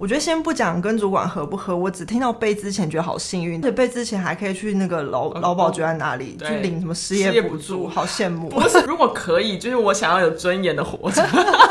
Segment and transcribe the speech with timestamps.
[0.00, 8.48] 我觉得先不讲跟主管合不合，我只听到被之前觉得好幸运，而且，被之前还可以去那个劳劳保局在哪里去领什么失业补助，好羡慕。
[8.48, 11.20] 不是，如果可以，就是我想要有尊严的活着。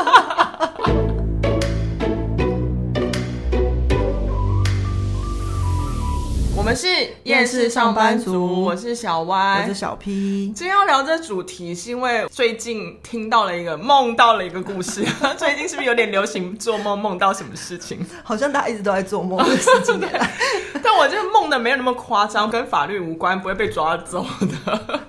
[6.78, 6.86] 是
[7.24, 10.52] 厌世上班族，我是小歪我是小 P。
[10.54, 15.04] 今天要聊这主题，是因为最近听到了一个梦到了一个故事。
[15.36, 18.06] 最近是不是有点流行做梦，梦到什么事情？
[18.22, 19.44] 好像大家一直都在做梦的。
[20.80, 24.24] 但我这个梦的没有那么夸张，跟法律无关，不会被抓走
[24.64, 25.00] 的。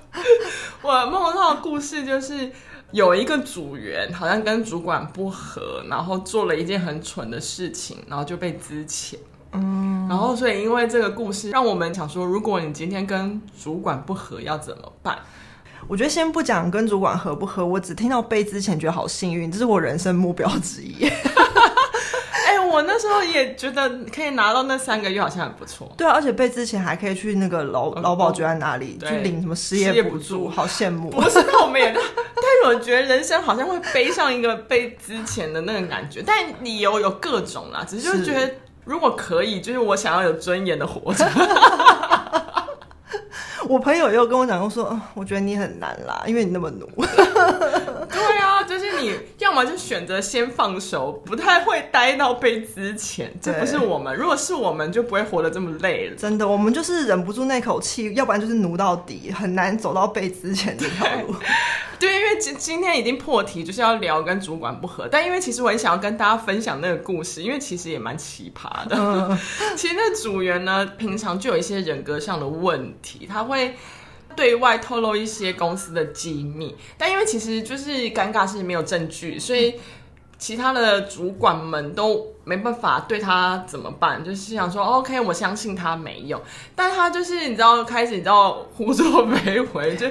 [0.82, 2.52] 我梦到的故事就是
[2.90, 9.14] 有一个组员好像跟主管不合，然后做了一件很蠢的事情，然后就被资遣。
[9.54, 15.18] 嗯，然后所以因为这个故事，让我们想说，如果你今天跟主管不合，要怎么办？
[15.88, 21.06] 我觉得先不讲跟主管合不合，我只听到背之前觉得好幸运，这是我人生目标之一。
[22.46, 25.92] 哎、欸，我那时候也觉得可以拿到那三个月，好像很不错。
[25.98, 31.10] 对啊，而且被之前还可以去那个劳劳保局在哪里去领什么失业补助，好羡慕。
[31.12, 38.54] 不是，那我们也，但是我觉得人生好像会背上一个被之前的那个感觉，但理由有各种啦，只是就觉得。
[38.90, 41.24] 如果可以，就是我想要有尊严的活着。
[43.70, 46.88] 我朋友也有跟我讲过说，我觉得你很难啦，因为你那么努。
[46.98, 53.32] 对啊，就是你要么就选择先放手，不太会待到被之前。
[53.40, 56.16] 这不是我们，如果是我们，就不会活得这么累了。
[56.16, 61.36] 真的，我们就是忍不住那口气，要不然就是努到底，很难走到被之前这条路。
[62.00, 65.08] 对，因为今今天已经破题，就是要聊跟主管不合。
[65.12, 68.96] 但因为其实我很想要跟大家分享那个故事，因为其实也蛮奇葩的。
[68.98, 69.38] 嗯、
[69.76, 73.59] 其实那组员呢，平常就有一些人格上的问题，他会
[74.36, 76.76] 对外透露一些公司的机密。
[76.98, 79.76] 但因为其实就是尴尬是没有证据，所以
[80.38, 86.42] 其他的主管们都没办法对他怎么办，就是想说 OK，我相信他没有。
[86.76, 90.08] 但他就是你知道，开始你知道胡作非为就。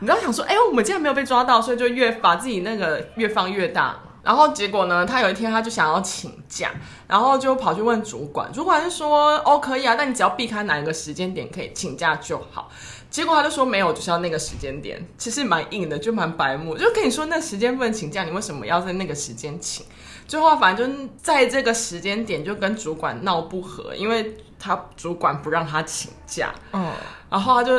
[0.00, 3.96] 你知道想说，哎呦，我们竟然没有被抓到，所以就越把自己那个越放越大。
[4.24, 6.70] 然后结果呢，他有一天他就想要请假，
[7.06, 12.70] 然后就跑去问主管，主管就说，哦，可以啊，但你只要避开哪一个时间点可以请假就好。
[13.10, 15.06] 结果他就说没有，就是要那个时间点。
[15.18, 19.84] 其实蛮硬的，就蛮白目，就跟你说那时间不能请假，你为什么要在那个时间请？
[20.26, 26.90] 最后反正就在这个时间点就跟主管闹不和，因为他主管不让他请假，嗯，
[27.28, 27.78] 然后他就。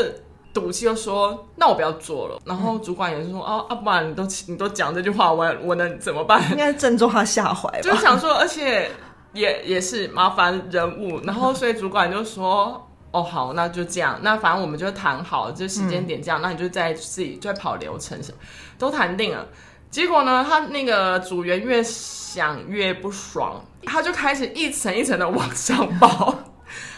[0.55, 7.81] 赌气就说：“那我不要做了。”然后主管也是说：“哦、嗯，啊，不然你都你都讲这句话，我我能怎么办？”应该正中他下怀吧。
[7.81, 8.89] 就想说，而且
[9.33, 11.19] 也也是麻烦人物。
[11.25, 14.17] 然后所以主管就说：“哦，好，那就这样。
[14.21, 16.39] 那反正我们就谈好了，这时间点这样。
[16.39, 18.37] 嗯、那你就在自己在跑流程什么，
[18.79, 19.45] 都谈定了。
[19.91, 26.33] 结果呢，他那个组员越想越不爽，他就开始一层一层的往上报，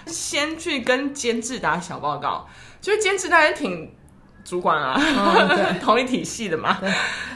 [0.06, 2.48] 先去跟监制打小报告。”
[2.80, 3.94] 就是监制他也挺
[4.46, 6.78] 主管啊，哦、 同一体系的嘛，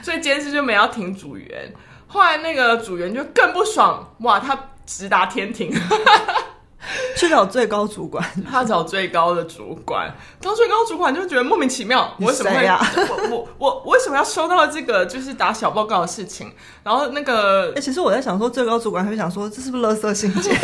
[0.02, 1.74] 所以监制就没要挺组员。
[2.07, 5.72] 后来那个组员就更不爽，哇，他直达天庭，
[7.18, 12.66] 去找最高主管，他找最高的主管，当最高主管就觉得莫名其妙，我为什么会？
[12.66, 16.53] 我我我我为什么要收到这个就是打小报告的事情？
[16.84, 20.56] 然后那个，哎、欸，其实我在想说，最高主管还会想说，这是不是垃圾信件？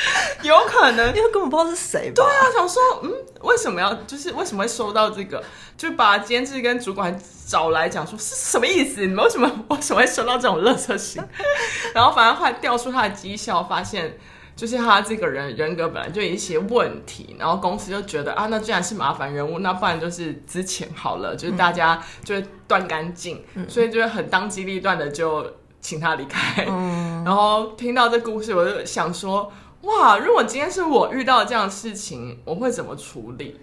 [0.42, 2.12] 有可能，因为根本不知道是谁。
[2.14, 5.42] 对啊，想说，嗯，为什么要，就是为什么会收到这个？
[5.76, 7.16] 就把监制跟主管
[7.46, 9.00] 找来讲说，是什么意思？
[9.02, 11.22] 你们为什么为什么会收到这种垃圾信？
[11.94, 14.18] 然后反而后来调出他的绩效，发现
[14.56, 17.36] 就是他这个人人格本来就有一些问题。
[17.38, 25.46] 然后公司就觉得啊，那既然是麻烦人物，那不然就是之前好了，就是大家就会断干净，嗯、所以就会很当机立断的就
[25.80, 26.66] 请他离开。
[26.68, 29.52] 嗯、然后听到这故事，我就想说。
[29.82, 30.18] 哇！
[30.18, 33.56] 如果今天是我遇到这样的事情，我会怎么处理？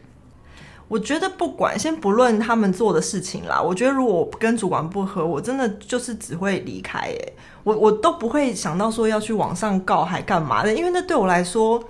[0.87, 6.99] 我觉得不管，先不论他们做的事情啦，我觉得如果我跟主管不合，我真的就是只会离开。
[6.99, 7.17] 哎，
[7.63, 11.83] 我我都不会想到说要去网上告还干嘛的，因为那对我来说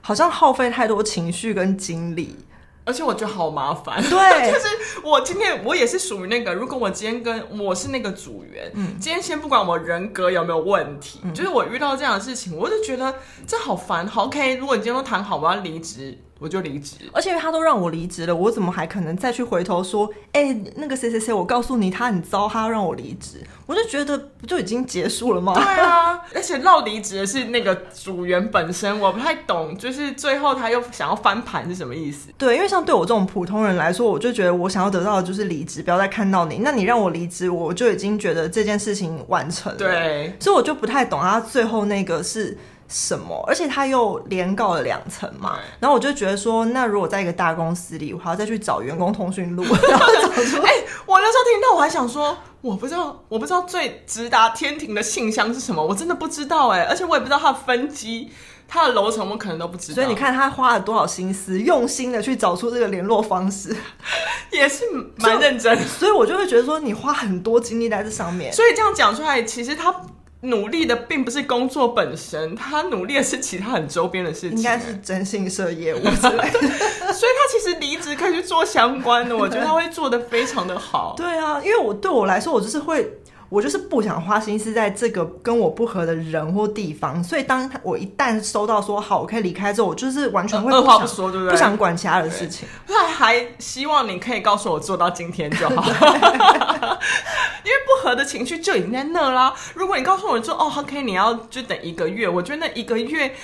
[0.00, 2.36] 好像耗费太多情绪跟精力。
[2.84, 4.10] 而且我觉得好麻烦，对，
[4.52, 4.66] 就是
[5.04, 13.14] 我今天我也是属于那个，如果我今天跟我是那个组员，嗯，今天先不管我人格有没有问题，嗯，就是我遇到这样的事情，我就觉得
[13.46, 14.56] 这好烦，好 OK。
[14.56, 16.96] 如果你今天都谈好我要离职，我就离职。
[17.12, 25.54] 而且他都让我离职了，我怎么还可能再去回头说，哎、欸，那个谁谁谁，我告诉你他很糟，他要让我离职，我就觉得不就已经结束了吗？
[25.54, 32.30] 对啊， 而且闹离职的是那个组员本身，我不太懂，就是最后他又想要翻盘是什么意思？
[32.36, 36.58] 对，因为像对我这种普通人来说，我就觉得我想要得到的就是离职，不要再看到你。
[36.58, 39.78] 那你让我离职，我就已经觉得这件事情完成了。
[39.78, 42.56] 对，所以我就不太懂他最后那个是
[42.92, 45.58] 什么，而且他又连告了两层嘛。
[45.80, 58.30] 然后我就觉得说，那如果在一个大公司里，我还要再去找员工通讯录， 然后找出，哎、欸，我那时候听到我还想说，我不知道，我不知道最直达天庭的信箱是什么，我真的不知道哎，而且我也不知道它的分机。
[58.68, 63.76] 他的楼层我可能都不知道，所以你看他花了多少心思，用心的去找出这个联络方式，
[64.50, 64.84] 也是
[65.16, 65.78] 蛮认真。
[65.86, 68.50] 所以我就会觉得说，你花很多精力在这上面。
[68.50, 69.94] 所以这样讲出来，其实他
[70.42, 76.60] 努力的并不是工作本身，他努力的是其他很周边的事情，应该是征信社业务之类的。
[77.12, 81.14] 所以他其实离职可以去做相关的，我觉得他会做的非常的好。
[81.16, 83.18] 对啊，因为我对我来说，我就是会。
[83.52, 91.52] 我就是不想花心思在这个跟我不合的人或地方，所以当我一旦收到说好，我可以离开之后，我就是完全会二话不说，对不对？
[91.52, 92.66] 不想管其他的事情。
[92.88, 95.84] 那还希望你可以告诉我做到今天就好，
[97.62, 99.52] 因为不合的情绪就已经在那啦。
[99.74, 103.34] 如果你告诉我说哦，OK，你要就等一个月，我觉得那一个月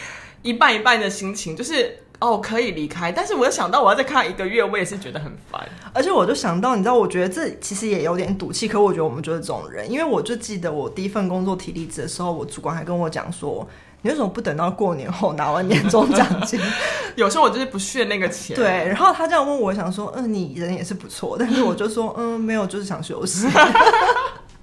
[0.40, 1.98] 一半一半的心情就是。
[2.20, 5.68] 哦，可以离开，但是我又想到我要再看一个月，我也是觉得很烦。
[5.92, 8.66] 而且我就想到，你知道，我觉得这其实也有点赌气。
[8.66, 13.64] 可我觉得我们就是这种人，因为我就记得我第一份工作提离职的时候，我主管还跟我讲说
[14.02, 16.58] ：“你为什么不等到过年后拿完年终奖金？”
[17.14, 18.56] 有时候我就是不屑那个钱。
[18.56, 23.46] 对，然后他这样问我，想说：“嗯，你人也是不错。”但是我就说：“嗯，没有，就是想休息。”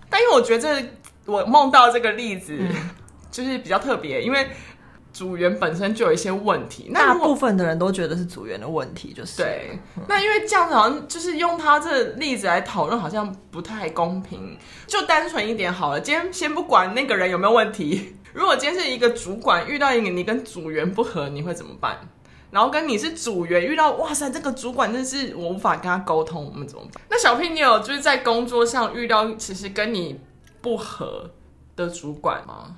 [0.10, 0.86] 但因为我觉得
[1.26, 2.60] 我梦到这个例子
[3.32, 4.50] 就是比较特别，因为。
[5.16, 9.80] 组员本身就有一些问题，那大部分的人都觉得是组员的问题，就是对。
[10.10, 14.58] 那因为这样子好像就是用他这例子来讨论，好像不太公平。
[14.86, 18.18] 就单纯一点好了，今天先不管那个人有没有问题。
[18.34, 21.98] 如果今天是一个主管遇到一个你跟组员不合，你会怎么办？
[22.52, 27.02] 然后跟你是组员遇到，哇塞，这个主管真是我无法跟他沟通，我们怎么办？
[27.10, 30.20] 那小 P，你有就是在工作上遇到其实跟你
[30.62, 31.32] 不合
[31.78, 32.76] 的主管吗？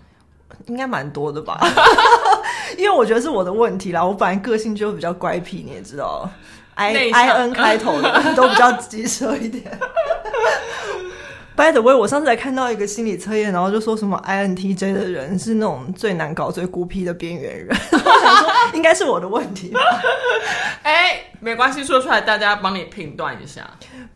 [0.65, 1.59] 应该蛮多的吧，
[2.77, 4.03] 因为我觉得是我的问题啦。
[4.03, 6.29] 我本来个性就比较乖僻，你也知道
[6.75, 9.63] ，I I N 开头的 都比较机车一点。
[11.55, 17.67] By the way，我上次还看到一个心理测验，然后就说什么 I N T J 的人是那种最难搞、最孤僻的边缘人。
[17.91, 19.79] 我想说应该是我的问题吧。
[20.83, 23.67] 哎、欸，没关系，说出来大家帮你评断一下。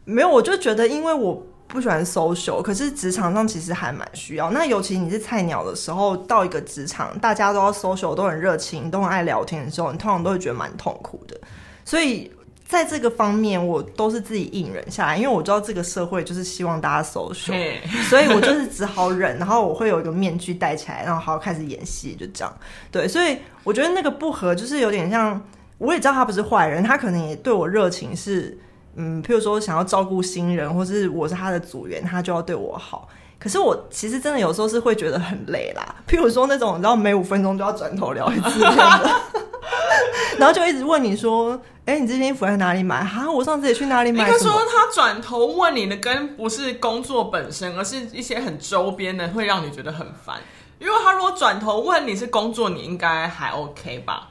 [0.05, 1.47] 没有，我就觉得因为我。
[1.71, 4.51] 不喜欢 social，可是职场上其实还蛮需要。
[4.51, 11.39] 那尤其你是菜鸟的时候，到一个职场，大家都要 social，都很热情，都很爱聊天的时候，你通常都会觉得蛮痛苦的。
[11.85, 12.29] 所以
[12.67, 17.55] 在这个方面，我都是自己硬忍下来，因为我知道这个社会就是希望大家 social，
[18.09, 22.53] 所以我就是只好忍，然后我会有一个面具戴起来，然后好好开始演戏，就这样。
[22.91, 25.41] 对，所以我觉得那个不合就是有点像，
[25.77, 28.57] 我也知道他不是坏人，他可能也对我热情是。
[28.95, 33.07] 嗯，譬如说想要照顾新人，或是我是他的组员，他就要对我好。
[33.39, 35.95] 可是我其实真的有时候是会觉得很累啦。
[36.07, 38.69] 譬如说那种，你知道每五分钟就要转头聊一次的，
[40.37, 43.03] 然后就一直问你说：“哎、欸，你这件衣服在哪里买？
[43.03, 50.37] 哈，我上次也去哪里买？”应该说他转头问你的，跟不是工作本身，而是一些很周边的，会让你觉得很烦。
[50.77, 54.29] 因为他如果转头问你是工作，你应该还 OK 吧？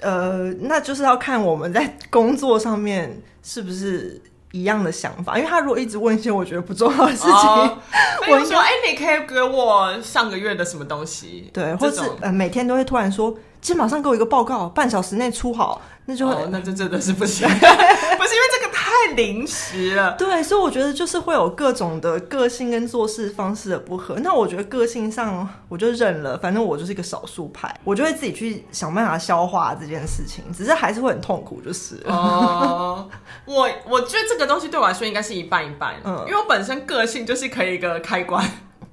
[0.00, 4.20] 呃，那就是要看我们在工作上面是不是
[4.52, 5.36] 一样的想法。
[5.38, 7.78] 因为他如果一直问一些我觉得不重要的事情，哦、
[8.30, 11.50] 我就说，哎、欸，你可以给我上个月的什么东西？
[11.52, 18.69] 对，或是呃，每天都会突然说，今天马上给我一个报告，半小时内出好，那就会，哦、那这真的是不行， 不是因为这个
[19.08, 20.14] 太临时了。
[20.18, 24.16] 对，所以我觉得就是会有各种的个性跟做事方式的不合。
[24.22, 31.96] 那我觉得个性上我就认了，反正我就是一个少数派，我就会自己去想办法消化这件事情，只是还是会很痛苦，就是。
[32.06, 33.08] 哦，
[33.46, 38.44] 我我觉得这个东西对我来说应该是一半一半，嗯，因为我本身个性就是可以一个开关，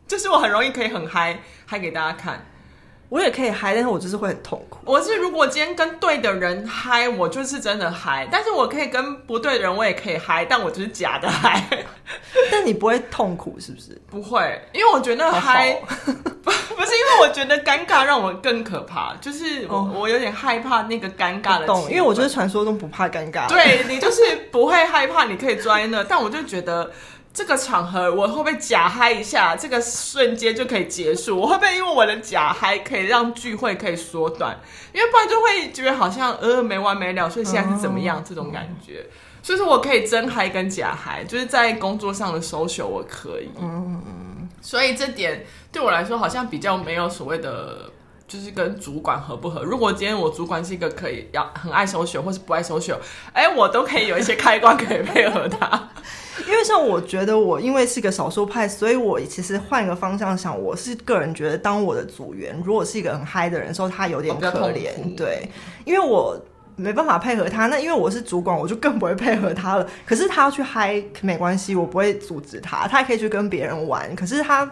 [0.08, 2.46] 就是我很容易可以很嗨嗨给大家看。
[3.10, 4.80] 我也可以嗨，但是我就是会很痛苦。
[4.84, 11.64] 我是如果今天跟对的人嗨，我就是真的嗨；但是我可以跟不对的人，我也可以嗨，但我就是假的嗨。
[12.52, 13.98] 但你不会痛苦是不是？
[14.10, 15.72] 不会，因为我觉得嗨
[16.44, 21.66] 不 不是因为我觉得尴尬让我更可怕，就是我、哦、我有点害怕那个尴尬的。
[21.66, 23.48] 懂，因为我就是传说中不怕尴尬。
[23.48, 24.22] 对，你就是
[24.52, 26.92] 不会害怕，你可以坐在那，但我就觉得。
[27.38, 31.39] 这个场合我会不会假嗨一下，这个瞬间就可以结束？
[31.39, 34.58] 我会不会因为我的假嗨可以让聚会可以缩短？
[34.91, 39.06] 因为不然就会觉得好像呃没完没了，所以现在是怎么样、嗯、这种感觉？
[39.44, 43.51] 所以说我可以真嗨跟假嗨，就是在工作上的 social 我可以。
[43.62, 47.91] 嗯嗯，所以这点对我来说好像比较没有所谓的。
[48.27, 49.63] 就是跟主管合不合？
[49.63, 52.98] 如果今天我主管是一个可以要很爱 social 或是不爱 social，
[53.32, 55.88] 哎，我都可以有一些开关可以配合他。
[56.46, 65.15] 因为像我觉得我因为是个少数派，所以我其实换一个方向想，我是个人觉得当我的组员如果是一个很嗨的人的时候，他有点可怜。
[65.15, 65.50] 对，
[65.86, 66.39] 因为我
[66.75, 67.67] 没办法配合他。
[67.67, 69.88] 那因为我是主管，我就更不会配合他了。
[70.06, 74.15] 可是他要去嗨没关系，我不会阻止他，他也可以去跟别人玩。
[74.15, 74.70] 可是他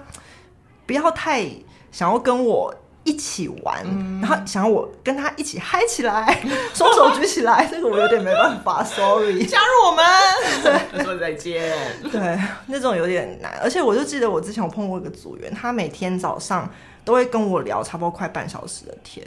[0.86, 1.46] 不要太
[1.92, 2.74] 想要跟我。
[3.06, 6.42] 一起玩，嗯、然后想要我跟他一起嗨起来，
[6.74, 9.46] 双手举起来，这个我有点没办法， sorry。
[9.46, 11.72] 加入我们，再见。
[12.12, 16.68] 对，那种有点难，而且我就记得我之前我碰过一个组员，他每天早上
[17.04, 19.26] 都会跟我聊差不多快半小时的天，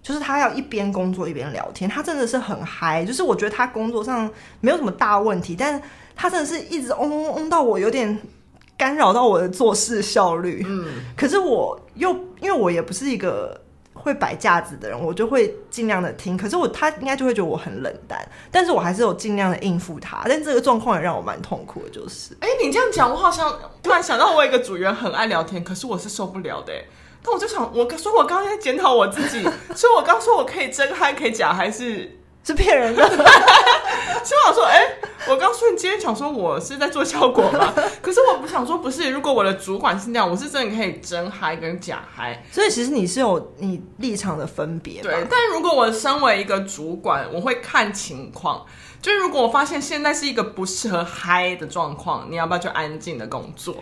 [0.00, 5.82] 就是他要一边工作一边聊天，他真的是很嗨，就是我觉得他工作上没有什么大问题，但是
[6.14, 8.16] 他真的是一直嗡嗡嗡到我有点。
[8.78, 13.60] 干扰到我的做事效率，嗯，可是我又因为我也不是一个
[13.92, 16.36] 会摆架子的人，我就会尽量的听。
[16.36, 20.22] 可是我他应该就会觉得我很冷淡，但是我还是有尽量的应付他。
[20.26, 26.72] 但这个状况也让我蛮痛苦的，就是，哎、欸，你这样讲，我好像突然想到，我有一个组员很爱聊天，可是我是受不了的。
[27.20, 29.42] 但我就想，我说我刚刚在检讨我自己，
[29.74, 33.04] 所以我刚说我可以真嗨，可以假还，是是骗人的。
[34.24, 37.72] 希望说，哎、欸，我刚说你今天想说我是在做效果吗？
[38.02, 42.44] 可是我不想说不是，如果我的主管是那样，我是真的可以真嗨跟假嗨。
[42.50, 45.00] 所以其实你是有你立场的分别。
[45.02, 48.64] 对，但如果我身为一个主管，我会看情况。
[49.00, 53.76] 就如果我发现现在是一个不适合嗨的状况，你要不要就安静的工作？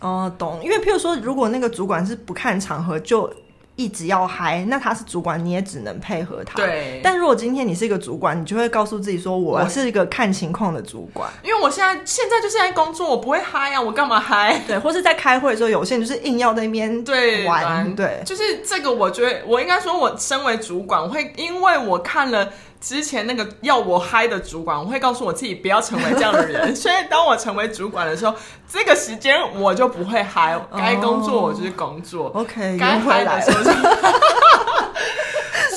[0.00, 0.60] 哦，懂。
[0.62, 3.32] 因为譬如说，如果那个主管是不看场合就。
[3.78, 6.56] 一直要嗨，那他是主管，你也只能配合他。
[6.56, 7.00] 对。
[7.00, 14.60] 但如果今天你是一个主管，你就会告诉自己说：“我是一个看情况的主管。”因为我现在现在就是在工作，我不会嗨呀，我干嘛嗨？
[14.66, 17.94] 对，或是在开会的时候，有些人就是硬要在那边对玩。
[17.94, 22.52] 对，就是这个，我觉得我应该说，我身为主管，我会因为我看了。
[22.80, 26.74] 之前那个要我嗨的主管，我会告诉我自己不要成为这样的人。
[26.76, 28.34] 所以当我成为主管的时候，
[28.68, 32.26] 这个时间我就不会嗨，该工作我就是工作。
[32.28, 33.62] Oh, OK，该嗨的时候。
[33.64, 33.72] 所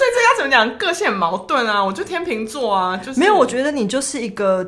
[0.08, 0.78] 以这要怎么讲？
[0.78, 1.84] 个性很矛盾啊！
[1.84, 3.36] 我就天秤座啊，就是没有。
[3.36, 4.68] 我觉得你就是一个。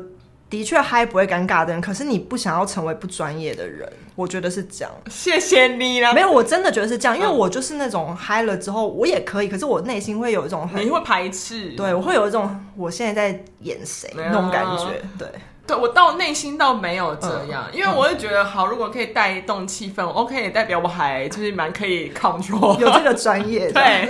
[0.54, 4.92] 的确嗨不会尴尬的人，可是你不想要成为不专业的人，我觉得是这样。
[5.10, 6.12] 谢谢你啦。
[6.12, 15.28] 没有，我真的觉得是这样，因为我就是那种嗨了之后，我也可以，可是我内心会有一种很，你会排斥，对，我会有一种我现在在演谁那种感觉，对。
[15.66, 24.06] 对，我到内心倒没有这样，嗯、因为我会觉得好，如果可以带动气氛，嗯，OK，也代表我还就是蛮可以 control，有这个专业，对，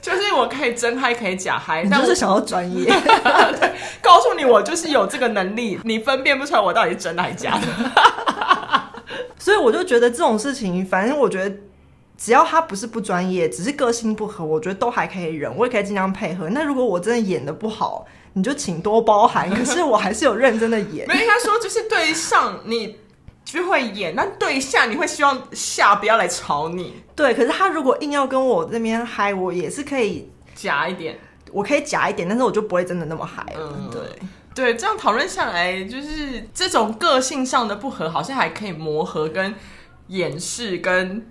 [0.00, 7.66] 就是我可以真嗨，可以假嗨，但我就是想要专业， 对，告诉你我就是有这个能力，你分辨不出来我到底是真还是假的，
[9.38, 11.54] 所以我就觉得这种事情，反正我觉得
[12.16, 16.48] 只要他不是不专业，只是个性不合，我觉得都还可以忍，我也可以尽量配合。
[16.48, 21.06] 那如果我真的演的不好，你就请多包涵， 可是我还是有认真的演。
[21.08, 22.98] 没应该说，就是对上你
[23.44, 27.02] 就会演，但对下你会希望下不要来吵你。
[27.14, 31.16] 对，可是他如果硬要跟我这边嗨，我也是可以假一点，
[31.52, 33.72] 我可以假一点，但是我就不会真的那么嗨了。
[33.78, 34.00] 嗯，对
[34.52, 39.54] 对，这样讨论下来，就是这种个性上的不合，好像还可以磨合、跟
[40.08, 41.24] 掩饰、跟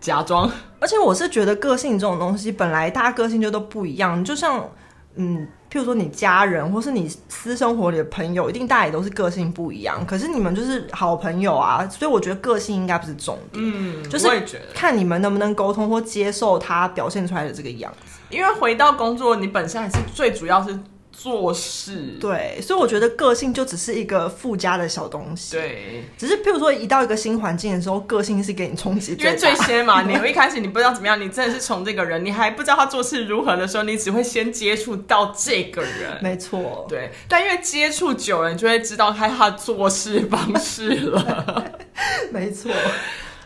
[0.00, 0.50] 假装。
[0.80, 4.70] 而且我是觉得个性这种东西，本来大家个性就都不一样，就像。
[5.18, 10.02] 嗯，譬如说你家人或是你私生活里的朋友，一定大家也都是个性不一样。
[10.06, 13.62] 可是你们就是好朋友啊，所以我觉得个性应该不是重点。
[13.62, 14.26] 嗯，就是
[14.72, 18.18] 看你们能不能沟通或接受他表现出来的这个样子。
[18.30, 20.78] 因为回到工作，你本身还是最主要是。
[21.18, 25.56] 做事对，所以我觉得个性就只是一个附加的小东西。
[25.56, 29.12] 对，只是譬如说一到一个新环境的时候，个性是给你冲击。
[29.18, 36.18] 因为最先嘛， 你一开始你不知道怎么样，你真的是从这个人，你还不知道他做事如何的时候，你只会先接触到这个人。
[36.20, 37.10] 没错，对。
[37.26, 41.72] 但因为接触久了，你就会知道他他做事方式了。
[42.30, 42.70] 没错，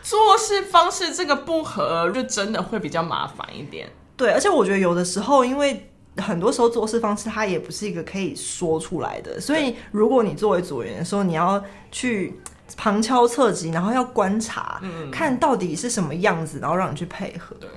[0.03, 3.89] 做事方式这个不合，就真的会比较麻烦一点。
[4.17, 5.87] 对，而且我觉得有的时候因为。
[6.17, 9.39] 很多时候做事方式，它也不是一个可以说出来的。
[9.39, 12.33] 所以，如果你作为组员的时候，你要去
[12.75, 17.55] 旁敲侧击，然后要观察，嗯，看到底是什么样子，然后让你去配合。
[17.59, 17.69] 对，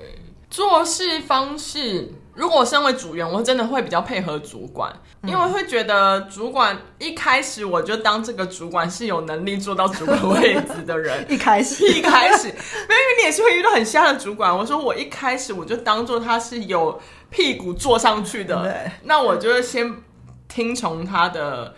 [0.55, 4.89] 做事方式，如果我身为组员，我真的会比较配合主管，
[5.21, 11.23] 嗯、因为会觉得主管一开始我就当这个主管是有能力做到主管位置的人。
[11.29, 14.57] 一开始，一开始，因为你也是会遇到很瞎的主管。
[14.57, 19.93] 我说我一开始我就当做他是有屁股坐上去的，对那我就先
[20.47, 21.75] 听从他的。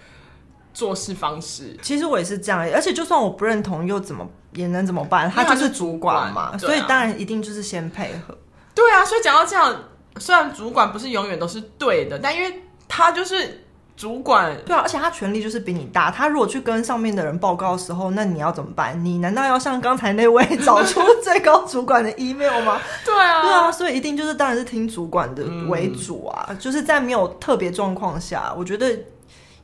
[0.74, 5.28] 做事方式，其实我也是这样，而且就算我不认同，又怎么也能怎么办？
[5.28, 8.38] 他就是主管嘛，管所以当然一定就是先配合。
[8.78, 9.76] 对啊，所以讲到这样，
[10.20, 13.66] 虽然主管不是永远都是对的，但因为他就是
[13.96, 16.12] 主管，对啊，而且他权力就是比你大。
[16.12, 19.04] 他如果去跟上面的人报告的时候，那你要怎么办？
[19.04, 22.80] 你难道要像刚才那位找出最高主管的 email 吗？
[23.04, 28.98] 对啊，对啊，所以一定就是当然是听主管的为主啊，嗯、就是在没有特别状况下，我觉得。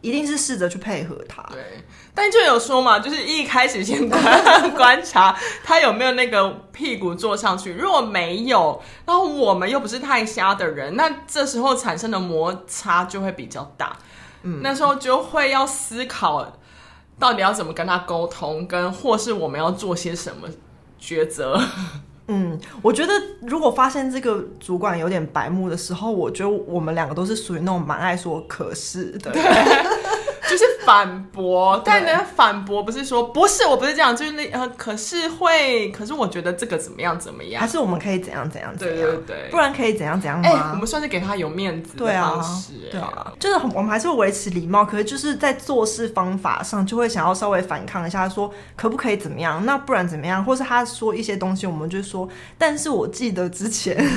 [0.03, 1.63] 一定是试着去配合他，对，
[2.13, 5.33] 但就有说嘛，就是一开始先观观察
[5.63, 13.97] 他有没有那个屁股坐上去，如果没有，然后我们又不是太瞎的人，那这时候产生的摩擦就会比较大，
[14.41, 16.59] 嗯，那时候就会要思考
[17.17, 20.49] 到底要怎么跟他沟通，跟或是我们要做些什么
[20.99, 21.57] 抉择。
[22.27, 29.31] 嗯，我觉得如果发现这个主管有点白目的时候，我觉得我们两个都是属于那种蛮爱说可是的。
[30.53, 40.47] 就是反驳，但呢，反驳不是说不是，我不是这样，就是那呃，可是会，可是我觉得这个怎么样怎么样，还是我们可以怎样怎样怎样，对对对，不然可以怎样怎样吗？
[40.47, 49.65] 欸，我们算是给他有面子的方式，对啊，对啊，就是我们还是会维持礼貌，可是就是在做事方法上就会想要稍微反抗一下，说可不可以怎么样？
[49.65, 50.45] 那不然怎么样？
[50.45, 52.29] 或是他说一些东西，我们就说，
[52.59, 53.97] 但是我记得之前，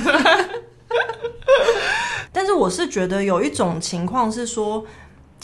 [2.30, 4.84] 但是我是觉得有一种情况是说。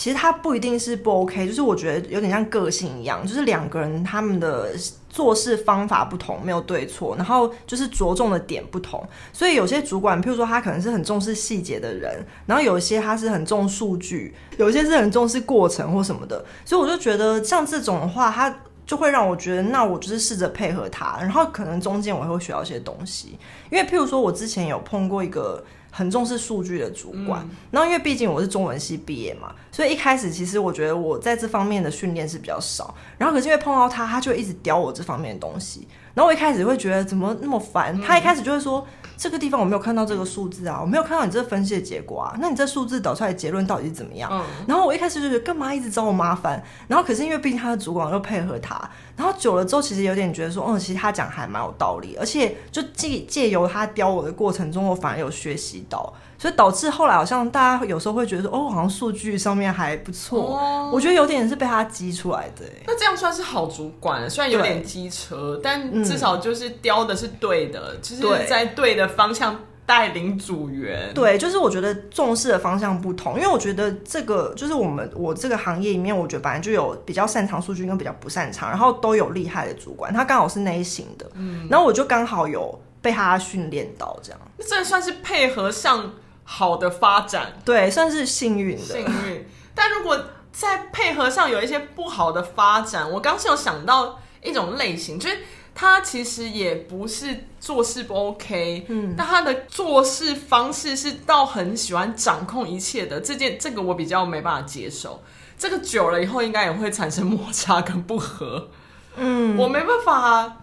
[0.03, 4.71] 其实他不一定是不 OK，就是我觉得有点像个性一样，就是两个人他们的
[5.09, 9.01] 做事方法不同，没有对错，然后就是着重的点不同，
[9.33, 18.53] 所以有些主管，譬如说他可能是很重视细节的人，然后有一些他是很重数据，有一些是很重视过程或什么的，所以我就觉得像这种的话，他
[18.85, 23.39] 就会让我觉得，那我就是试着配合他，然后可能中间我会学到一些东西，
[23.71, 25.65] 因为譬如说我之前有碰过一个。
[25.95, 32.95] 很重视数据的主管，嗯、然后因为毕竟我是中文系毕业嘛，所以一开始其实我觉得我在这方面的训练是比较少。
[33.19, 35.89] 然后可是因为碰到他，他就一直刁我这方面的东西。
[36.15, 38.87] 然后我一开始会觉得怎么那么烦，他一开始就会说。
[39.15, 44.29] 这个地方我没有看到这个数字啊，我没有看到你这分析的结果啊，那你这数字导出来的结论到底是怎么样？
[44.33, 56.13] 嗯，然后我一开始就觉得干嘛一直找我麻烦，然后可是因为毕竟他的主管又配合他，然后久了之后其实有点觉得说，嗯，其实他讲还蛮有道理，而且就借借由他刁我的过程中，我反而有学习到。
[56.37, 60.57] 所以导致后来好像大家有时候会觉得说，哦，好像数据上面还不错。
[60.57, 62.65] 哦、我觉得有点是被他激出来的。
[62.87, 71.13] 那这样算是好主管，虽然有点机车，但至少就是雕的是对的，嗯、就是在对的方向带领组员。
[71.15, 84.41] 对，就是我觉得重视的方向不同，因为我觉得这个就是我们我这个行业里面，我觉得本来就有比较擅长数据跟比较不擅长，然后都有厉害的主管，他刚好是那一型的，嗯，然后我就刚好有被他训练到这样。
[84.57, 86.13] 那这算是配合上。
[86.55, 88.83] 好的发展，对，算是幸运的。
[88.83, 95.39] 幸运，但如果在配合上有一些不好的发展，我刚是有想到一种类型，就是
[95.75, 103.19] 他其实也不是做事不 OK，嗯，但他的做事方式是到很喜欢掌控一切的。
[103.19, 105.23] 这件这个我比较没办法接受。
[105.57, 108.69] 这个久了以后，应该也会产生摩擦跟不和。
[109.17, 110.59] 嗯，我没办法。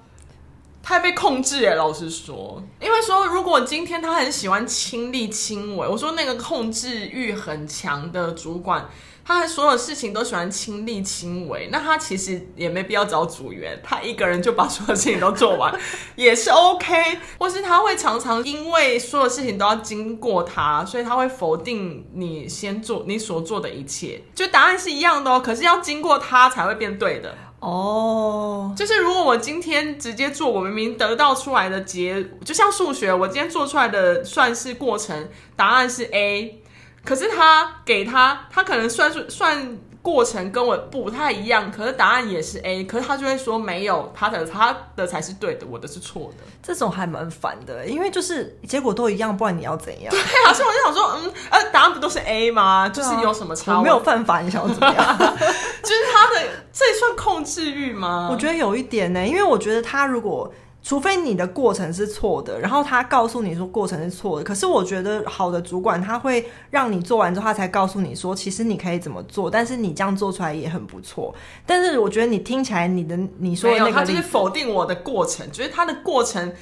[0.81, 8.89] 太被控制耶，老实说，因为说如果今天他很喜欢亲力亲为，我说那个控制欲很强的主管，
[9.23, 15.77] 他的所有事情都喜欢亲力亲为，那他其实也没必要找组员，他一个人就把所有事情都做完
[16.15, 17.19] 也是 OK。
[17.37, 27.37] 或是他会常常因为所有事情都要经过他，所以他会否定你先做你所做的一切，就答案是一样的哦，可是要经过他才会变对的。
[27.59, 36.61] 哦就是如果我今天直接做，我明明得到出来的结，就像数学，我今天做出来的算式过程答案是 A，
[37.03, 39.77] 可是他给他，他可能算数算。
[40.01, 46.43] 过程跟我不太一样，可是答案也是 A，可是他就会说没有，他的他的才是对的，我的是错的。
[46.63, 50.09] 这种还蛮烦的，因为就是结果都一样，不然你要怎样？
[50.09, 52.63] 对啊，所以我就想说，嗯，呃，答案不都是 A 吗？
[52.63, 53.77] 啊、就是有什么差？
[53.77, 55.17] 我没有犯法，你想要怎么样？
[55.19, 58.29] 就是他的这算控制欲吗？
[58.31, 60.51] 我觉得有一点呢，因为我觉得他如果。
[60.81, 64.43] 除非你的过程是错的，然后他告诉你说过程是错的。
[64.43, 71.35] 可是我觉得好的主管他会让你做完之后，他才告诉你说，其实你可以怎么做，但是你这样做出来也很不错。
[71.65, 76.53] 但是我觉得你听起来你的你说的那个，他就是否定我的过程，就是他的过程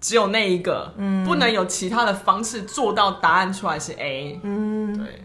[0.00, 5.24] 只有那一个，嗯，不能有其他的方式做到答案出来是 A，嗯，对。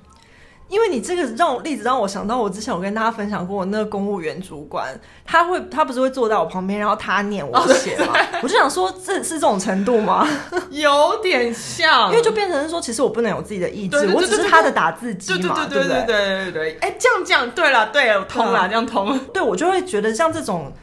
[0.70, 4.88] 因为你这个让我例子让我想到，我之前有跟大家分享过，我那个公务员主管，
[5.26, 10.28] 他会他不是会坐在我旁边，然后他念我写嘛， 哦、我就想说，这是这种程度吗？
[10.70, 19.10] 有点像，因为就变成是说，其实我不能有自己的意志，我只是他的打字机嘛，对对对对对对对，哎，这样这样，对了对了，通了，这样通。
[19.10, 20.74] 了，对我就会觉得像这种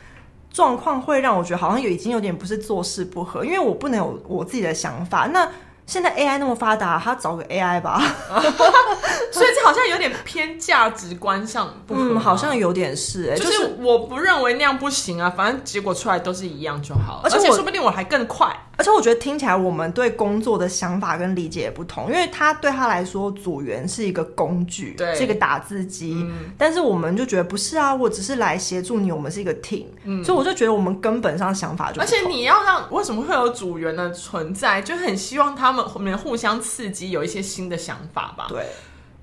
[0.50, 5.46] 状况会让我觉得好像有已经有点不是做事不合，因为我不能有我自己的想法，那。
[5.86, 8.00] 现在 AI 那么发达，他找个 AI 吧，
[9.30, 18.54] 所以这好像有点偏价值观上不合，嗯，好像有点是，欸，就是我不认为那样不行啊，反正结果出来都是一样就好，而且，而且说不定我还更快。
[18.76, 32.06] 而且我觉得听起来我们对工作的想法跟理解也不同，因为他对他来说组员是一个工具，对，是一个打字机，嗯，但是我们就觉得不是啊，我只是来协助你，我们是一个 team，嗯，所以我就觉得我们根本上想法就不同。
[32.06, 38.66] 而且你要让为什么会有组员的存在，就很希望他们后面互相刺激，有一些新的想法吧，对。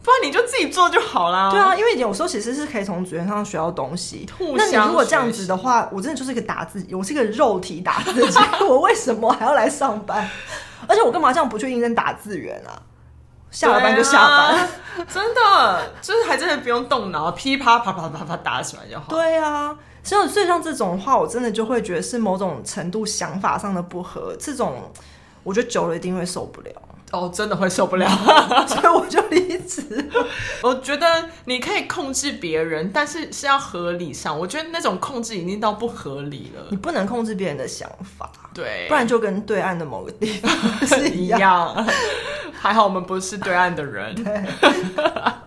[0.03, 1.49] 不然你就自己做就好啦。
[1.51, 4.27] 对啊，因为有时候其实是可以从组员上学到东西。
[4.55, 10.29] 那你如果这样子的话，我真的就是一个打字，我是一个肉体打字机，我为什么还要来上班？
[10.87, 12.73] 而且我干嘛这样不去应征打字员啊？
[13.51, 14.69] 下了班就下班，啊、
[15.13, 19.07] 真的就是还真的不用动脑，噼啪啪啪啪啪打起来就好。
[19.09, 24.89] 对啊，所以所以像这种话，我真的就会觉得是某种程度想法上的不合，这种
[25.43, 26.71] 我觉得久了一定会受不了。
[27.11, 28.07] 哦，真的会受不了，
[28.67, 29.83] 所以我就离职。
[30.61, 31.05] 我觉得
[31.45, 34.37] 你可以控制别人，但是是要合理上。
[34.37, 36.65] 我觉得那种控制已经到不合理了。
[36.69, 40.51] 你不能控制别人的想法，对，不然就跟对岸的某个地方
[40.87, 41.85] 是一样。
[42.53, 44.15] 还好我们不是对岸的人。
[44.15, 44.45] 对。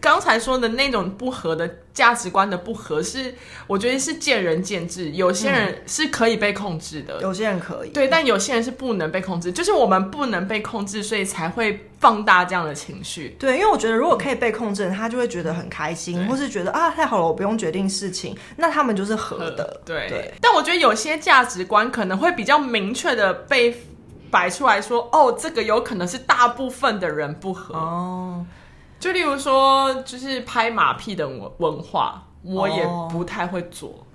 [0.00, 3.34] 刚才说的那种不合的价值观的不合，是
[3.66, 5.10] 我觉得是见仁见智。
[5.10, 9.52] 有些人是可以被控制的，嗯、有些人可以，对，但有些人是不能被控制。
[9.52, 13.36] 就是我们不能被控制，所以才会放大这样的情绪。
[13.38, 19.80] 对，因为我觉得如果可以被控制，他就会觉得很开心，或是觉得啊太好了，我不用决定事情，那他们就是合的。
[19.84, 20.34] 对，对。
[20.40, 23.76] 但我觉得有些价值观可能会比较明确的被
[24.30, 28.46] 摆出来说，哦，这个有可能是大部分的人不合哦。
[29.00, 34.06] 就例如说，就是拍马屁的文文化，我也不太会做。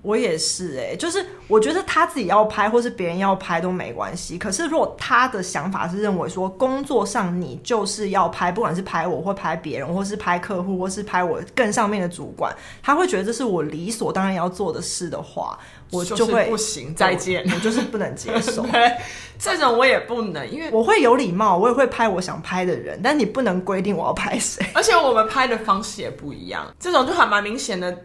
[0.00, 4.38] Oh, 我也是哎、欸，就是我觉得他自己要拍，或是别人要拍都没关系。
[4.38, 15.58] 可是如果他的想法是认为说，工作上你就是要拍，不管是拍我或拍别人，或是拍客户，或是拍我更上面的主管，他会觉得这是我理所当然要做的事的话。
[15.90, 18.64] 我就会不行，再见，我就是不能接受。
[19.38, 24.64] 这种我也不能，因为我会有礼貌，我也会拍我想拍的人，但你不能规定我要拍谁。
[24.74, 27.96] 而且我们拍的方式也不一样，这种就还蛮明显的。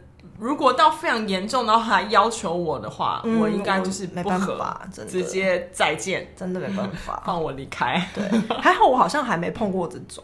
[0.43, 8.05] 如果到非常严重，然后还要求我的话，嗯、我应该就是，没办法，真的直接再见，真的没办法，放我离开。
[8.13, 8.23] 对，
[8.59, 10.21] 还好我好像还没碰过这种。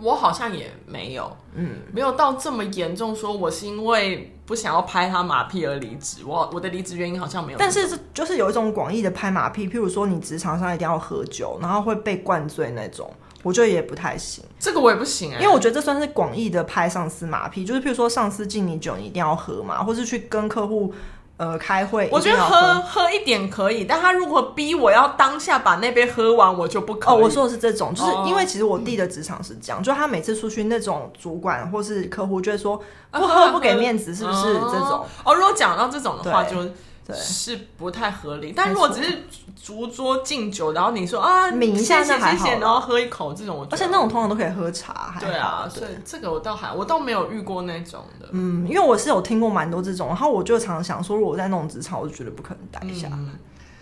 [0.00, 3.14] 我好像也没有，嗯，没有到这么严重。
[3.14, 7.58] 说我是因为不想要拍他马屁而离职，我我的离职原因好像没有。
[7.58, 14.44] 但是是就是有一种广义的拍马屁，譬如说你职场上一定要喝酒，然后会被灌醉那种，我觉得也不太行。
[14.58, 20.92] 这个我也不行哎、欸，因为我觉得这算是广义的拍上司马屁，就是譬如说上司敬你酒，你一定要喝嘛，或是去跟客户。
[21.38, 27.14] 呃，开会我觉得喝喝一点可以，但他如果逼我要当下把那杯喝完，我就不可以。
[27.14, 34.98] 哦，我说的是这种，就是因为其实我弟的职场是这样，哦、就他每次出去那种主管或是客户就会说不喝不给面子，是不是这种？
[34.98, 36.56] 哦，哦，如果讲到这种的话就。
[37.14, 39.24] 是不太合理，但如果只是
[39.60, 45.16] 竹桌敬酒，然后你说啊，抿一下那还好，然后喝一口这种，而且那种通常都可以喝茶。
[45.18, 48.28] 对啊，所以这个我倒还我倒没有遇过那种的。
[48.32, 53.08] 嗯，因为我是有听过蛮多这种，然后我就常常想说，如果我在那种职场，我就绝对不可能待下。
[53.12, 53.30] 嗯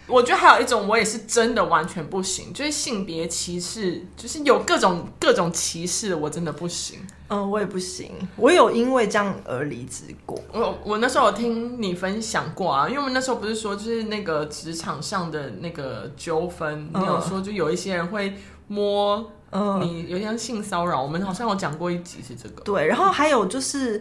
[0.07, 7.01] 我觉得还有一种，我也是真的完全不行，就是性别歧视，就是有各种各种歧视，我真的不行。
[7.29, 10.39] 嗯，我也不行，我有因为这样而离职过。
[10.53, 18.33] 我我那时候有听你分享过啊，因为我们那时候不是说就是那个职场上的那个纠纷，嗯、你有说就有一些人会
[18.69, 21.03] 摸嗯你，有点性骚扰。
[21.03, 22.63] 我们好像有讲过一集是这个。
[22.63, 24.01] 对，然后还有就是。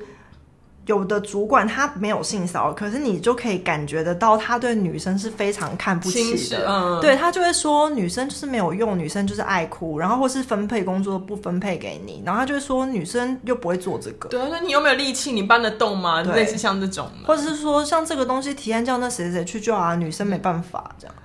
[0.86, 6.66] 有的主管他没有性骚扰，可是你就可以感觉得到他对女生是非常看不起的。
[6.68, 14.30] 嗯，对，他就会说女生就是没有用，女生就是爱哭，然后或是分配工作不分配给你，然后他就会说女生又不会做这个。
[14.30, 15.32] 对，他说你有没有力气？
[15.32, 16.22] 你搬得动吗？
[16.22, 21.16] 类似像这种，或者是说像这个东西提案叫那谁谁去就啊，女生没办法这样。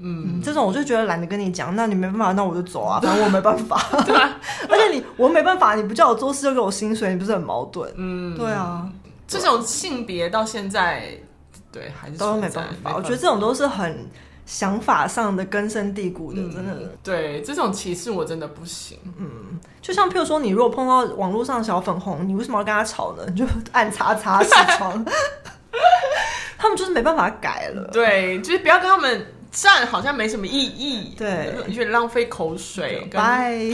[0.00, 3.80] 嗯，这种我就觉得懒得跟你讲，那你没办法，那我就走啊， 反正我没办法。
[4.04, 4.14] 对，
[4.68, 7.92] 而且你我没办法，你不叫我做事就给我薪水，你不是很矛盾？
[7.96, 8.88] 嗯，对啊，
[9.26, 11.10] 这种性别到现在，
[11.72, 12.94] 对还是都没办法。
[12.96, 14.06] 我觉得这种都是很
[14.46, 16.72] 想法上的根深蒂固的，嗯、真的。
[17.02, 18.98] 对，这种歧视我真的不行。
[19.18, 23.22] 嗯，就像譬如说，你如果碰到网络上小粉红，你为什么要跟他吵呢？
[23.28, 25.04] 你就按叉叉起床。
[26.60, 27.88] 他们就是没办法改了。
[27.92, 31.14] 对，就是不要跟他们站，好像没什么意义。
[31.16, 33.08] 对，你觉得浪费口水。
[33.12, 33.58] 拜。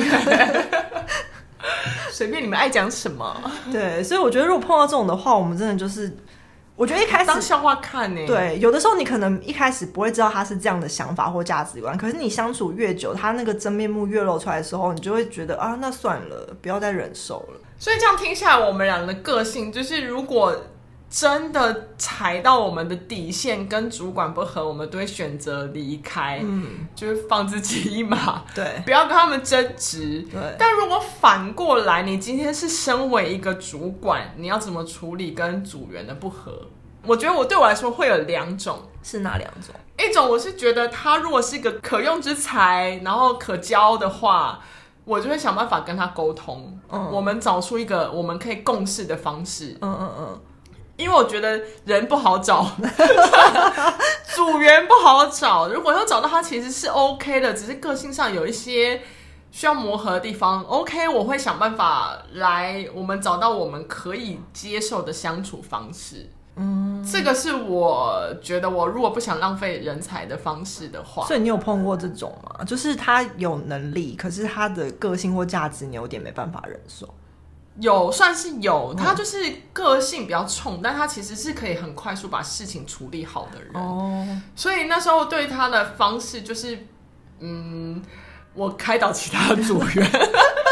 [2.11, 3.51] 随便你们爱讲什么。
[3.73, 6.15] 对，所以我觉得如果碰到这种的话，我们真的就是，
[6.77, 8.27] 我觉得一开始当笑话看呢、欸。
[8.27, 17.61] 对，有的时候你可能一开始不会知道他是这样的想法或价值观，可是你相处越久，他那个真面目越露出来的时候，你就会觉得啊，那算了，不要再忍受了。
[17.79, 20.55] 所以这样听下来，我们俩的个性就是如果。
[21.11, 30.41] 真的踩到我们的底线，跟主管不合，我们都会选择离开，嗯，就是放自己一马，对，不要跟他们争执，对。
[30.59, 36.53] 但如果反过来，你今天是身为一个主管，你要怎么处理跟组员的不合？
[37.07, 39.75] 我觉得我对我来说会有两种，是哪两种？
[39.97, 44.59] 一种我是觉得他如果是一个可用之才，然后可教的话，
[45.05, 50.41] 我就会想办法跟他沟通，嗯，我们找出一个我们可以共事的方式，嗯嗯嗯。
[50.97, 52.65] 因为我觉得人不好找，
[54.35, 55.69] 组员不好找。
[55.69, 59.03] 如果要找到他，其实是 OK 的，只是个性上有一些
[59.51, 60.63] 需要磨合的地方。
[60.63, 66.31] OK，我会想办法来，我们找到我们可以接受的相处方式。
[66.57, 71.27] 嗯，这个是我觉得，我如果不想浪费人才的方式的话。
[71.27, 72.65] 所以你有碰过这种吗？
[72.65, 77.13] 就是他有能力，可是他的个性或价值，你有点没办法忍受。
[77.81, 79.39] 有算是有，他就是
[79.73, 83.71] 个性比较冲，嗯，但他其实是可以很快速把事情处理好的人。
[83.75, 86.87] 哦，所以那时候对他的方式就是，
[87.41, 88.03] 嗯，
[88.55, 90.11] 我开导其他的组员。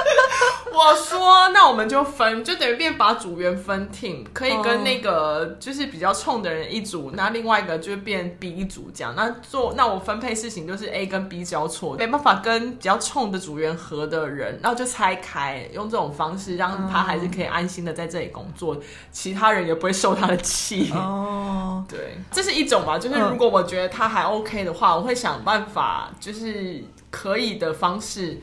[0.75, 9.15] 我说，那我们就分，就等于变把组员分 team，可以跟那个就是比较冲的人一组，那另外一个就变 B 组这样。
[9.15, 18.77] 那做那我分配事情就是 A 跟 B 交错，没办法跟比较冲的组员合的人，然后就拆开，用这种方式让他还是可以安心的在这里工作，
[19.11, 20.91] 其他人也不会受他的气。
[20.95, 28.41] 哦， 对，这是一种吧，就是如果我觉得他还 OK 的话，我会想办法，就是可以的方式。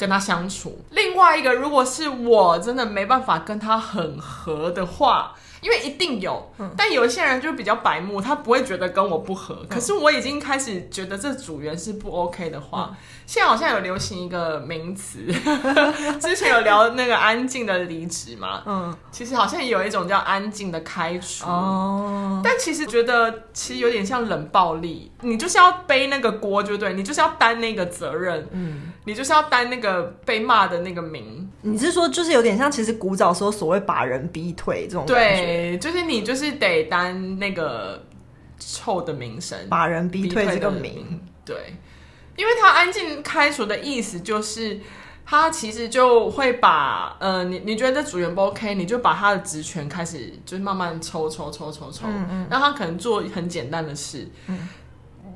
[0.00, 5.34] 跟他相处，另外一个，如果是我真的没办法跟他很合的话。
[5.60, 9.58] 因为一定有，嗯，但有一些人就比较白目，他不会觉得跟我不合。
[9.60, 15.18] 嗯、可是我已经开始觉得这组员是不 OK 的话，嗯，现在好像有流行一个名词，
[16.18, 21.44] 之前有聊那个安静的离职嘛，嗯，其实好像有一种叫安静的开除。
[21.44, 31.50] 哦，但其实觉得其实有点像冷暴力，你就是要背那个锅，就对，你就是要担那个责任，嗯，你就是要担那个被骂的那个名。
[31.62, 35.74] 你是说就是有点像，其实古早时候所谓把人逼退这种感觉。
[35.74, 38.00] 对，就是你就是得担那个
[38.60, 41.20] 臭的名声，把人逼退这个名。
[41.44, 41.74] 对，
[42.36, 44.78] 因为他安静开除的意思就是，
[45.26, 54.28] 他其实就会把呃，你你觉得这组员不 OK，你就把他的职权开始就是慢慢抽抽抽抽抽，嗯嗯，让他可能做很简单的事。
[54.46, 54.68] 嗯，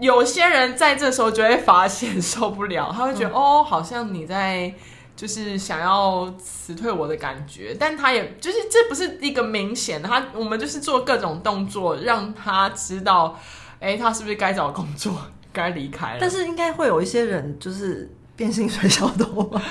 [0.00, 4.74] 有些人在这时候就会发现受不了，他会觉得、嗯、哦，好像你在。
[5.16, 13.38] 就是想要辞退我的感觉，但他也就是这不是一个明显的，他我们就是做各种动作，让他知道，
[13.78, 15.16] 哎、欸，他是不是该找工作，
[15.52, 16.18] 该离开了。
[16.20, 19.62] 但是应该会有一些人就是变薪水小偷吧？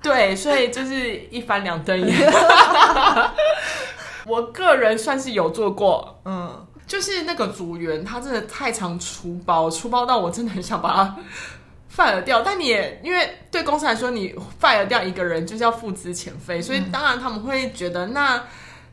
[0.00, 2.32] 对，所以就是一翻两瞪眼。
[4.24, 11.16] 我个人算是有做过，嗯，就是那个组员，他真的太常出包，出包到我真的很想把他。
[11.96, 18.40] fire 掉，但你也因为对公司来说，你 fire 掉一个人就是要付资遣费，所以当然他们会觉得，那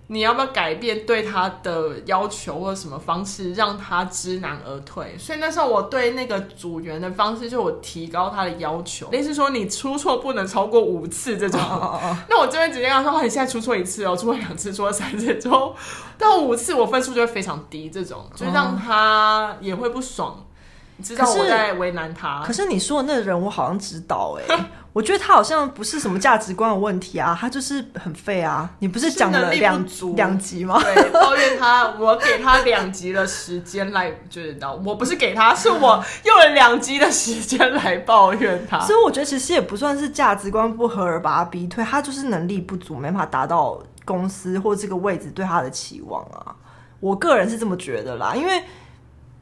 [0.07, 5.17] 你要不要改变对他的要求或者什么方式，让他知难而退？
[5.17, 11.59] 所以那时候我对那个组员的方式，就我提高他的要求，类似说你出错不能超过五次这种。
[11.59, 12.17] Oh, oh, oh.
[12.29, 15.75] 那我这边直接跟他说，你现在出错一次哦，出错两次，出错三次之后
[16.17, 20.45] 到五次，我分数就会非常低，这种就让他也会不爽。
[20.97, 28.69] 你知道我在为难他可，可是你说的那个人，我好像知道哎、欸， 我觉得他好像不是什么价值观的问题啊，他就是很废啊。
[28.79, 30.81] 你不是讲了两两集吗？
[30.81, 38.79] 对，抱怨他，我给他两集的时间来，就知道我不是给他，是我用了两集的时间来抱怨他。
[38.79, 46.55] 所以我觉得其实也不算是价值观不合而把他逼退，他就是能力不足，没法达到公司或这个位置对他的期望啊。
[47.01, 48.63] 我个人是这么觉得啦，因为。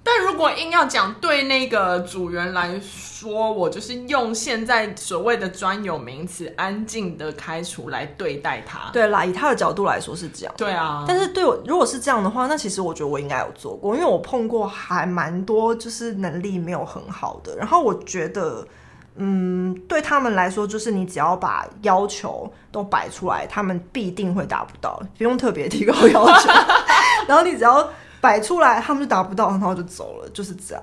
[0.05, 8.91] 但如果硬要讲对那个组员来说，我就是用现在所谓的专有名词“安静的开除”来对待他。
[8.91, 10.53] 对啦，以他的角度来说是这样。
[10.57, 17.55] 对啊，但是对我如果是这样的话，那其实我觉得我应该有做过，因为我碰过还蛮多就是能力没有很好的。
[17.55, 18.67] 然后我觉得，
[19.15, 26.49] 嗯，对他们来说，就是你只要把要求都摆出来，他们必定会达不到，不用特别提高要求。
[27.25, 27.89] 然后你只要。
[28.23, 30.81] 摆出来，他们就达不到，然后就走了，就是这样。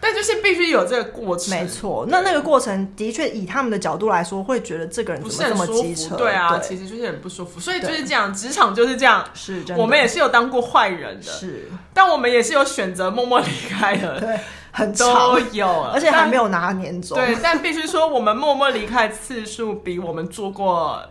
[0.00, 2.06] 但就是必须有这个过程，没错。
[2.08, 6.16] 那那个过程的确，以他们的角度来说，会觉得这个人不是这么机车？
[6.16, 7.60] 对啊，对，其实就是很不舒服。
[7.60, 9.22] 所以就是这样，职场就是这样。
[9.34, 11.70] 是，我们也是有当过坏人的，是。
[11.92, 14.40] 但我们也是有选择默默离开的，对，
[14.70, 17.18] 很都有，而且还没有拿年终。
[17.18, 21.02] 对，但必须说，我们默默离开次数比我们做过。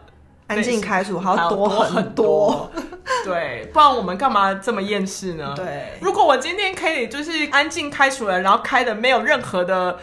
[0.47, 2.69] 安静开除还要多很多，
[3.25, 5.53] 对，不然我们干嘛这么厌世呢？
[5.55, 9.97] 对，如果我今天可以就是安静开除了，然后开的没有任何的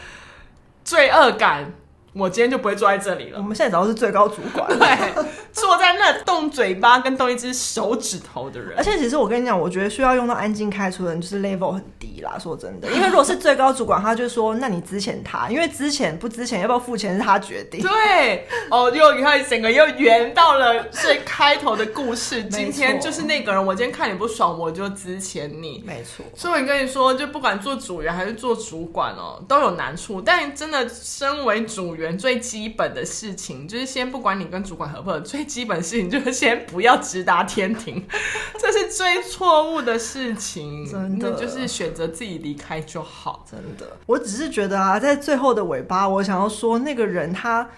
[0.84, 1.72] 罪恶感。
[2.14, 3.38] 我今天就不会坐在这里了。
[3.38, 8.74] 我们现在找的是最高主管，对，坐在那动嘴巴跟动一只手指头的人。
[8.76, 12.38] 而且其实我跟你讲，我觉得需要用到安静开除的人，就是 level 很低啦。
[12.38, 17.80] 说真的，因为如果是最高主管，他就说，那你之前他，因为之前不之前要不要付钱是他决定。
[17.80, 22.44] 对，哦，又你看整个又圆到了最开头的故事。
[22.44, 25.82] 今天就是那个人，我今天看你不爽，我就之前你。
[25.86, 26.22] 没错。
[26.36, 30.20] 所以我跟你说，就不管做组员还是做主管哦，都有难处。
[30.20, 32.01] 但真的，身为组员。
[32.16, 38.04] 最基本的事情就是先不管你跟主管合不合，最基本的事情就是先不要直达天庭，
[38.58, 40.88] 这是最错误的事情。
[40.88, 43.44] 真的就是选择自己离开就好。
[43.50, 47.68] 真的，我只是觉得啊，在最后的尾巴，我想要说那个人他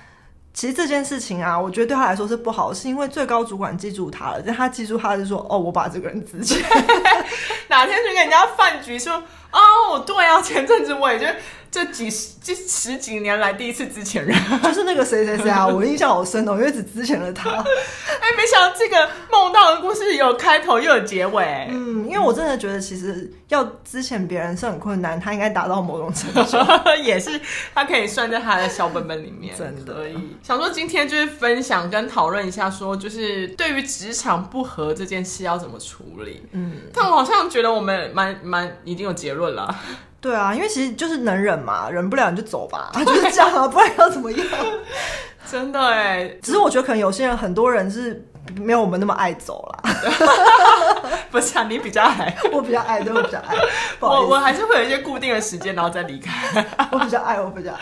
[0.52, 6.62] 其实这件事情啊，我觉得对他来说是不好，是因为最高主管记住他了，但他记住他是说哦，我把这个人辞去，
[7.68, 11.36] 哪天去跟人家饭局说哦，对啊，前阵子我也觉得。
[11.74, 14.32] 这几十这十几年来第一次知情人，
[14.62, 17.50] 就是那个谁谁谁啊，我印象好深哦，因为只资遣了他。
[17.50, 21.66] 哎，没想到这个梦到的故事有开头又有结尾。
[21.70, 26.58] 嗯，因为我真的觉得其实要资遣别人是很困难，他应该达到某种程度，
[27.02, 27.40] 也是
[27.74, 29.52] 他可以算在他的小本本里面。
[29.58, 30.06] 真的，
[30.44, 36.40] 想说今天就是分享跟讨论一下，说就是对于职场不合这件事要怎么处理。
[36.52, 39.76] 嗯，但我好像觉得我们蛮蛮已经有结论了。
[40.24, 44.46] 对啊，因为其实就是能忍嘛，忍不了你就走吧， 就是这样啊，不然要怎么样？
[45.52, 49.92] 真的哎，只是我觉得可能有些人，很多人是没有我们那么爱走啦。
[51.30, 53.54] 不是啊，你比较爱，我比较爱，对，我比较爱。
[54.00, 56.64] 我我还是会有一些固定的时间，然后再离开。
[56.90, 57.78] 我比较爱，我比较爱。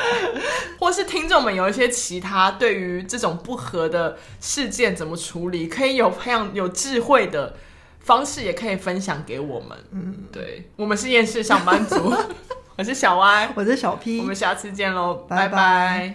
[0.80, 7.54] 或是听众们有一些其他对于这种不合的事件怎么处理，可以有非常有智慧的。
[8.04, 9.76] 方式也可以分享给我们。
[9.92, 12.12] 嗯，对，我们是厌世上班族，
[12.76, 15.48] 我是小歪，我是小 P，我们下次见喽，拜拜。
[15.48, 16.10] 拜拜。